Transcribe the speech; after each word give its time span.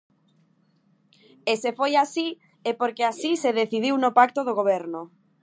E 1.51 1.53
se 1.61 1.71
foi 1.79 1.91
así, 2.03 2.27
é 2.69 2.71
porque 2.81 3.03
así 3.11 3.31
se 3.43 3.55
decidiu 3.59 3.95
no 3.99 4.11
pacto 4.19 4.39
de 4.47 4.53
goberno. 4.59 5.01